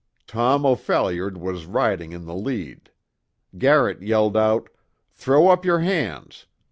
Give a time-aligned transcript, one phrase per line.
[0.25, 2.89] Tom O'Phalliard was riding in the lead.
[3.59, 4.67] Garrett yelled out:
[5.11, 6.47] 'Throw up your hands!'